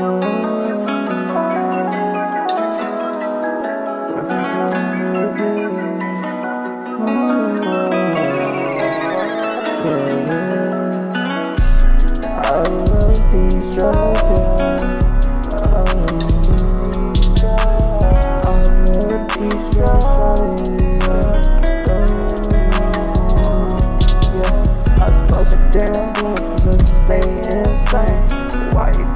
I 0.00 0.37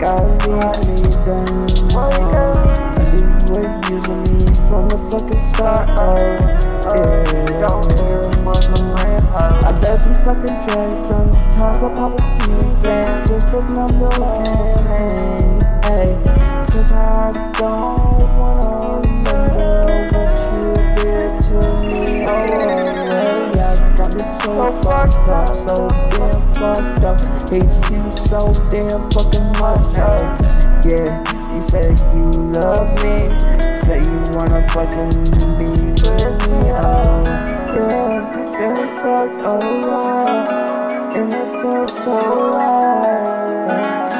you 0.00 0.80
me 0.88 0.96
down? 1.26 1.68
Why 1.92 2.08
you 2.12 2.24
gotta? 2.32 2.64
I 2.96 3.12
you 3.12 3.52
were 3.52 3.68
using 3.90 4.22
me 4.22 4.46
from 4.66 4.88
the 4.88 4.96
fucking 5.10 5.42
start. 5.52 5.90
Oh, 5.90 6.16
yeah. 6.96 7.44
Don't 7.60 7.84
care 7.98 8.28
what 8.42 8.62
the 8.62 8.80
brand 8.96 9.26
I 9.28 9.70
love 9.82 10.00
these 10.06 10.20
fucking 10.20 10.56
drugs. 10.66 11.00
Sometimes 11.00 11.82
I 11.82 11.94
pop 11.94 12.18
a 12.18 12.22
few 12.40 12.72
cents 12.80 13.28
just 13.28 13.50
cause 13.50 13.78
I'm 13.78 14.00
looking. 14.00 15.60
Hey, 15.84 16.16
cause 16.64 16.92
I 16.92 17.52
don't 17.58 18.38
wanna 18.38 18.69
so 24.42 24.72
fucked 24.82 25.28
up, 25.28 25.48
so 25.48 25.88
damn 26.10 26.54
fucked 26.54 27.04
up. 27.04 27.20
Hate 27.50 27.90
you 27.90 28.02
so 28.26 28.52
damn 28.70 29.10
fucking 29.10 29.52
much. 29.60 29.96
Yeah, 30.84 31.54
you 31.54 31.62
said 31.62 31.98
you 32.14 32.30
love 32.52 32.88
me. 33.02 33.16
Say 33.82 34.00
you 34.00 34.20
wanna 34.32 34.66
fucking 34.70 35.10
be 35.58 35.68
with 35.68 36.40
me. 36.48 36.70
Oh, 36.72 37.24
yeah, 37.76 38.66
it 38.66 38.88
felt 39.02 39.34
alright. 39.44 41.16
And 41.16 41.32
it 41.32 41.48
felt 41.60 41.90
so 41.90 42.16
right. 42.54 44.10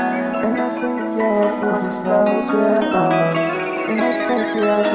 And 0.44 0.60
I 0.60 0.68
think 0.80 1.00
it 1.18 1.50
was 1.64 2.04
so 2.04 2.18
good. 2.50 2.84
Oh, 2.92 3.90
and 3.90 4.00
I 4.00 4.02
felt 4.28 4.52
throughout 4.52 4.89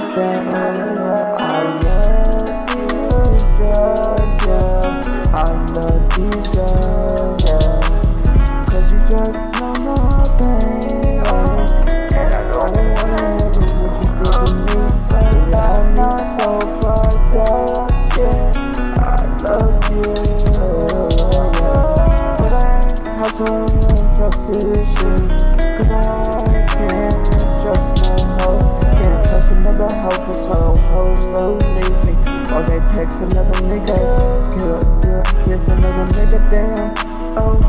I 23.38 23.50
have 23.50 23.70
some 23.70 24.16
trust 24.16 24.66
issues. 24.66 25.44
Cause 25.76 25.92
I 25.92 26.66
can't 26.72 27.26
trust 27.62 27.96
no 28.02 28.16
hoe. 28.40 28.82
Can't 28.82 29.28
trust 29.28 29.52
another 29.52 29.90
hoe, 29.90 30.26
cause 30.26 30.48
her 30.48 30.78
hoes 30.94 31.24
so 31.32 31.58
leave 31.58 32.04
me. 32.06 32.14
Or 32.54 32.64
they 32.64 32.80
text 32.94 33.20
another 33.20 33.60
nigga. 33.68 33.98
Kill, 34.56 34.80
kiss 35.44 35.68
another 35.68 36.06
nigga, 36.14 36.50
damn. 36.50 36.94
Oh, 37.38 37.60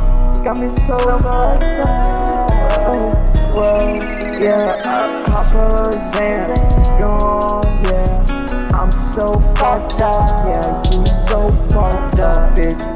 got 0.45 0.57
me 0.57 0.69
so 0.87 0.99
fucked 0.99 1.81
up. 1.81 2.51
Oh, 2.87 3.53
well, 3.57 3.97
yeah, 4.41 4.81
I 4.85 5.25
pop 5.27 5.47
a 5.53 5.97
Xan, 6.13 6.55
gone, 7.01 7.85
yeah. 7.85 8.71
I'm 8.73 8.93
so 9.13 9.41
fucked 9.57 10.01
up, 10.01 10.29
yeah, 10.47 10.93
you 10.93 11.07
so 11.27 11.49
fucked 11.71 12.21
up, 12.21 12.57
bitch. 12.57 12.96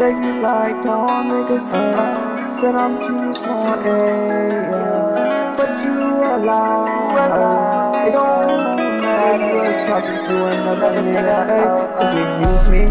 Say 0.00 0.12
you 0.12 0.40
like 0.40 0.80
tall 0.80 1.24
niggas, 1.24 1.70
eh? 1.74 2.58
Said 2.58 2.74
I'm 2.74 2.96
too 3.00 3.34
small, 3.34 3.74
eh? 3.74 3.84
Yeah. 3.84 5.54
But 5.58 5.84
you 5.84 6.00
alive. 6.24 8.08
It 8.08 8.12
don't 8.12 9.02
matter, 9.02 9.84
talking 9.84 10.24
to 10.24 10.46
another 10.46 11.02
nigga, 11.02 11.50
eh? 11.50 11.66
Cause 11.98 12.14
you 12.16 12.24
use 12.48 12.66
me, 12.72 12.82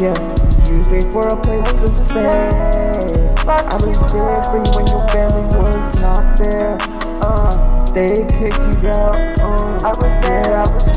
yeah. 0.00 0.16
Use 0.64 0.88
me 0.88 1.00
for 1.12 1.28
a 1.28 1.36
place 1.42 1.70
to 1.82 1.88
stay. 2.02 2.48
I 3.46 3.76
was 3.84 4.00
there 4.10 4.42
for 4.44 4.56
you 4.56 4.72
when 4.72 4.86
your 4.86 5.06
family 5.08 5.44
was 5.60 6.00
not 6.00 6.38
there. 6.38 6.78
Uh, 7.20 7.84
they 7.92 8.24
kicked 8.38 8.82
you 8.82 8.88
out. 8.88 9.20
Uh, 9.38 9.84
I 9.84 9.92
was 10.00 10.14
there, 10.24 10.56
I 10.56 10.66
was 10.72 10.84
there. 10.86 10.93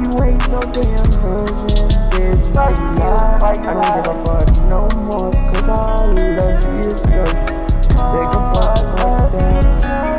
You 0.00 0.22
ain't 0.22 0.48
no 0.50 0.60
damn 0.60 1.10
virgin, 1.12 1.88
bitch. 2.10 2.54
You 2.78 2.86
lie? 2.96 3.38
I 3.42 3.56
don't 3.56 3.96
give 3.96 4.06
a 4.06 4.24
fuck 4.24 4.48
no 4.68 4.88
more. 5.00 5.32
Cause 5.32 5.68
I 5.68 6.06
love 6.06 6.64
you, 6.64 6.90
drugs. 7.06 7.50
Take 7.88 8.34
a 8.34 8.40
puff 8.52 8.98
like 8.98 9.32
that. 9.32 9.64